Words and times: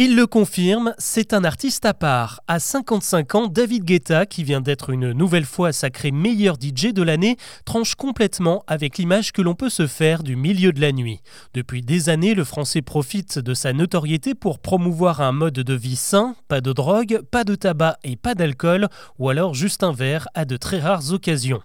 Il 0.00 0.14
le 0.14 0.28
confirme, 0.28 0.94
c'est 0.96 1.32
un 1.32 1.42
artiste 1.42 1.84
à 1.84 1.92
part. 1.92 2.40
À 2.46 2.60
55 2.60 3.34
ans, 3.34 3.46
David 3.48 3.82
Guetta, 3.82 4.26
qui 4.26 4.44
vient 4.44 4.60
d'être 4.60 4.90
une 4.90 5.10
nouvelle 5.10 5.44
fois 5.44 5.72
sacré 5.72 6.12
meilleur 6.12 6.54
DJ 6.54 6.92
de 6.92 7.02
l'année, 7.02 7.36
tranche 7.64 7.96
complètement 7.96 8.62
avec 8.68 8.96
l'image 8.96 9.32
que 9.32 9.42
l'on 9.42 9.56
peut 9.56 9.70
se 9.70 9.88
faire 9.88 10.22
du 10.22 10.36
milieu 10.36 10.72
de 10.72 10.80
la 10.80 10.92
nuit. 10.92 11.18
Depuis 11.52 11.82
des 11.82 12.10
années, 12.10 12.34
le 12.34 12.44
Français 12.44 12.80
profite 12.80 13.40
de 13.40 13.54
sa 13.54 13.72
notoriété 13.72 14.36
pour 14.36 14.60
promouvoir 14.60 15.20
un 15.20 15.32
mode 15.32 15.54
de 15.54 15.74
vie 15.74 15.96
sain, 15.96 16.36
pas 16.46 16.60
de 16.60 16.72
drogue, 16.72 17.20
pas 17.32 17.42
de 17.42 17.56
tabac 17.56 17.98
et 18.04 18.14
pas 18.14 18.36
d'alcool, 18.36 18.86
ou 19.18 19.30
alors 19.30 19.54
juste 19.54 19.82
un 19.82 19.90
verre 19.90 20.28
à 20.34 20.44
de 20.44 20.56
très 20.56 20.78
rares 20.78 21.12
occasions. 21.12 21.60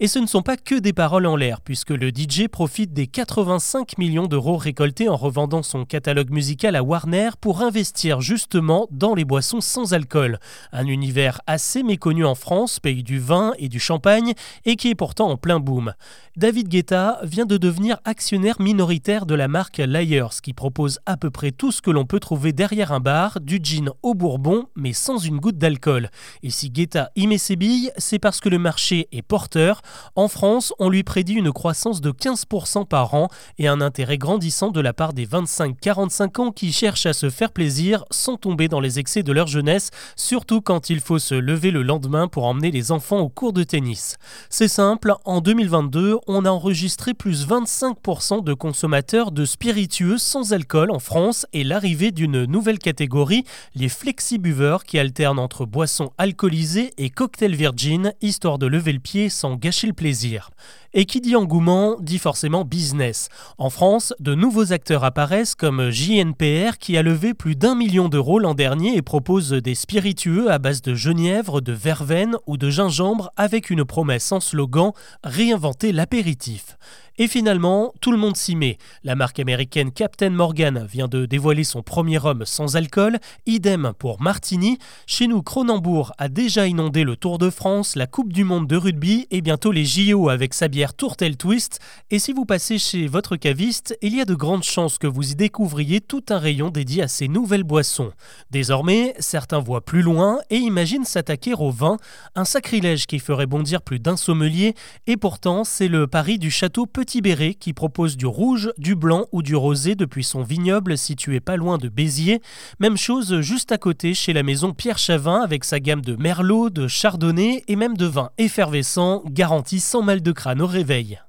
Et 0.00 0.08
ce 0.08 0.18
ne 0.18 0.26
sont 0.26 0.42
pas 0.42 0.56
que 0.56 0.74
des 0.74 0.92
paroles 0.92 1.26
en 1.26 1.36
l'air, 1.36 1.60
puisque 1.60 1.90
le 1.90 2.08
DJ 2.08 2.48
profite 2.48 2.92
des 2.92 3.06
85 3.06 3.98
millions 3.98 4.26
d'euros 4.26 4.56
récoltés 4.56 5.08
en 5.08 5.16
revendant 5.16 5.62
son 5.62 5.84
catalogue 5.84 6.30
musical 6.30 6.74
à 6.74 6.82
Warner 6.82 7.30
pour 7.40 7.62
investir 7.62 8.20
justement 8.20 8.88
dans 8.90 9.14
les 9.14 9.24
boissons 9.24 9.60
sans 9.60 9.92
alcool. 9.92 10.38
Un 10.72 10.86
univers 10.86 11.40
assez 11.46 11.82
méconnu 11.82 12.24
en 12.24 12.34
France, 12.34 12.80
pays 12.80 13.02
du 13.02 13.18
vin 13.18 13.52
et 13.58 13.68
du 13.68 13.78
champagne, 13.78 14.32
et 14.64 14.76
qui 14.76 14.88
est 14.88 14.94
pourtant 14.94 15.28
en 15.28 15.36
plein 15.36 15.60
boom. 15.60 15.92
David 16.36 16.68
Guetta 16.68 17.20
vient 17.22 17.44
de 17.44 17.58
devenir 17.58 17.98
actionnaire 18.04 18.60
minoritaire 18.60 19.26
de 19.26 19.34
la 19.34 19.48
marque 19.48 19.78
Lyers, 19.78 20.40
qui 20.42 20.54
propose 20.54 20.98
à 21.04 21.18
peu 21.18 21.30
près 21.30 21.52
tout 21.52 21.70
ce 21.70 21.82
que 21.82 21.90
l'on 21.90 22.06
peut 22.06 22.20
trouver 22.20 22.52
derrière 22.52 22.92
un 22.92 23.00
bar, 23.00 23.40
du 23.40 23.60
gin 23.62 23.90
au 24.02 24.14
bourbon, 24.14 24.66
mais 24.74 24.94
sans 24.94 25.18
une 25.18 25.38
goutte 25.38 25.58
d'alcool. 25.58 26.08
Et 26.42 26.50
si 26.50 26.70
Guetta 26.70 27.10
y 27.16 27.26
met 27.26 27.38
ses 27.38 27.56
billes, 27.56 27.92
c'est 27.98 28.18
parce 28.18 28.40
que 28.40 28.48
le 28.48 28.58
marché 28.58 29.08
est 29.12 29.22
porteur. 29.22 29.81
En 30.16 30.28
France, 30.28 30.72
on 30.78 30.88
lui 30.88 31.02
prédit 31.02 31.34
une 31.34 31.52
croissance 31.52 32.00
de 32.00 32.10
15% 32.10 32.86
par 32.86 33.14
an 33.14 33.28
et 33.58 33.68
un 33.68 33.80
intérêt 33.80 34.18
grandissant 34.18 34.70
de 34.70 34.80
la 34.80 34.92
part 34.92 35.12
des 35.12 35.26
25-45 35.26 36.40
ans 36.40 36.52
qui 36.52 36.72
cherchent 36.72 37.06
à 37.06 37.12
se 37.12 37.30
faire 37.30 37.52
plaisir 37.52 38.04
sans 38.10 38.36
tomber 38.36 38.68
dans 38.68 38.80
les 38.80 38.98
excès 38.98 39.22
de 39.22 39.32
leur 39.32 39.46
jeunesse, 39.46 39.90
surtout 40.16 40.60
quand 40.60 40.90
il 40.90 41.00
faut 41.00 41.18
se 41.18 41.34
lever 41.34 41.70
le 41.70 41.82
lendemain 41.82 42.28
pour 42.28 42.44
emmener 42.44 42.70
les 42.70 42.92
enfants 42.92 43.18
au 43.18 43.28
cours 43.28 43.52
de 43.52 43.64
tennis. 43.64 44.16
C'est 44.50 44.68
simple, 44.68 45.14
en 45.24 45.40
2022, 45.40 46.18
on 46.26 46.44
a 46.44 46.50
enregistré 46.50 47.14
plus 47.14 47.46
25% 47.46 48.44
de 48.44 48.54
consommateurs 48.54 49.32
de 49.32 49.44
spiritueux 49.44 50.18
sans 50.18 50.52
alcool 50.52 50.90
en 50.90 50.98
France 50.98 51.46
et 51.52 51.64
l'arrivée 51.64 52.10
d'une 52.10 52.44
nouvelle 52.44 52.78
catégorie, 52.78 53.44
les 53.74 53.88
flexi-buveurs 53.88 54.84
qui 54.84 54.98
alternent 54.98 55.38
entre 55.38 55.66
boissons 55.66 56.12
alcoolisées 56.18 56.92
et 56.98 57.10
cocktails 57.10 57.54
virgin, 57.54 58.12
histoire 58.20 58.58
de 58.58 58.66
lever 58.66 58.92
le 58.92 58.98
pied 58.98 59.28
sans 59.28 59.56
gâcher 59.56 59.71
le 59.86 59.92
plaisir. 59.92 60.50
Et 60.94 61.06
qui 61.06 61.20
dit 61.20 61.36
engouement 61.36 61.96
dit 62.00 62.18
forcément 62.18 62.64
business. 62.64 63.28
En 63.56 63.70
France, 63.70 64.12
de 64.20 64.34
nouveaux 64.34 64.72
acteurs 64.72 65.04
apparaissent 65.04 65.54
comme 65.54 65.90
JNPR 65.90 66.76
qui 66.78 66.96
a 66.98 67.02
levé 67.02 67.32
plus 67.32 67.56
d'un 67.56 67.74
million 67.74 68.08
d'euros 68.08 68.38
l'an 68.38 68.54
dernier 68.54 68.96
et 68.96 69.02
propose 69.02 69.50
des 69.52 69.74
spiritueux 69.74 70.50
à 70.50 70.58
base 70.58 70.82
de 70.82 70.94
genièvre, 70.94 71.60
de 71.60 71.72
verveine 71.72 72.36
ou 72.46 72.56
de 72.56 72.68
gingembre 72.68 73.30
avec 73.36 73.70
une 73.70 73.84
promesse 73.84 74.30
en 74.32 74.40
slogan 74.40 74.92
Réinventer 75.24 75.92
l'apéritif. 75.92 76.76
Et 77.22 77.28
finalement, 77.28 77.94
tout 78.00 78.10
le 78.10 78.18
monde 78.18 78.36
s'y 78.36 78.56
met. 78.56 78.78
La 79.04 79.14
marque 79.14 79.38
américaine 79.38 79.92
Captain 79.92 80.30
Morgan 80.30 80.84
vient 80.90 81.06
de 81.06 81.24
dévoiler 81.24 81.62
son 81.62 81.80
premier 81.80 82.18
rhum 82.18 82.44
sans 82.44 82.74
alcool, 82.74 83.20
idem 83.46 83.92
pour 83.96 84.20
Martini. 84.20 84.80
Chez 85.06 85.28
nous, 85.28 85.40
Cronenbourg 85.40 86.10
a 86.18 86.28
déjà 86.28 86.66
inondé 86.66 87.04
le 87.04 87.14
Tour 87.14 87.38
de 87.38 87.48
France, 87.48 87.94
la 87.94 88.08
Coupe 88.08 88.32
du 88.32 88.42
Monde 88.42 88.66
de 88.66 88.76
rugby 88.76 89.28
et 89.30 89.40
bientôt 89.40 89.70
les 89.70 89.84
JO 89.84 90.30
avec 90.30 90.52
sa 90.52 90.66
bière 90.66 90.94
Tourtel 90.94 91.36
Twist. 91.36 91.78
Et 92.10 92.18
si 92.18 92.32
vous 92.32 92.44
passez 92.44 92.76
chez 92.76 93.06
votre 93.06 93.36
caviste, 93.36 93.96
il 94.02 94.16
y 94.16 94.20
a 94.20 94.24
de 94.24 94.34
grandes 94.34 94.64
chances 94.64 94.98
que 94.98 95.06
vous 95.06 95.30
y 95.30 95.36
découvriez 95.36 96.00
tout 96.00 96.24
un 96.30 96.38
rayon 96.38 96.70
dédié 96.70 97.04
à 97.04 97.08
ces 97.08 97.28
nouvelles 97.28 97.62
boissons. 97.62 98.10
Désormais, 98.50 99.14
certains 99.20 99.60
voient 99.60 99.84
plus 99.84 100.02
loin 100.02 100.40
et 100.50 100.56
imaginent 100.56 101.04
s'attaquer 101.04 101.54
au 101.54 101.70
vin, 101.70 101.98
un 102.34 102.44
sacrilège 102.44 103.06
qui 103.06 103.20
ferait 103.20 103.46
bondir 103.46 103.80
plus 103.80 104.00
d'un 104.00 104.16
sommelier, 104.16 104.74
et 105.06 105.16
pourtant 105.16 105.62
c'est 105.62 105.86
le 105.86 106.08
pari 106.08 106.40
du 106.40 106.50
château 106.50 106.84
Qui 107.12 107.74
propose 107.74 108.16
du 108.16 108.24
rouge, 108.24 108.72
du 108.78 108.94
blanc 108.94 109.26
ou 109.32 109.42
du 109.42 109.54
rosé 109.54 109.94
depuis 109.94 110.24
son 110.24 110.42
vignoble 110.42 110.96
situé 110.96 111.40
pas 111.40 111.56
loin 111.56 111.76
de 111.76 111.90
Béziers. 111.90 112.40
Même 112.80 112.96
chose 112.96 113.42
juste 113.42 113.70
à 113.70 113.76
côté 113.76 114.14
chez 114.14 114.32
la 114.32 114.42
maison 114.42 114.72
Pierre 114.72 114.96
Chavin 114.96 115.42
avec 115.42 115.64
sa 115.64 115.78
gamme 115.78 116.00
de 116.00 116.16
merlot, 116.16 116.70
de 116.70 116.88
chardonnay 116.88 117.64
et 117.68 117.76
même 117.76 117.98
de 117.98 118.06
vins 118.06 118.30
effervescents 118.38 119.22
garantis 119.26 119.80
sans 119.80 120.00
mal 120.00 120.22
de 120.22 120.32
crâne 120.32 120.62
au 120.62 120.66
réveil. 120.66 121.20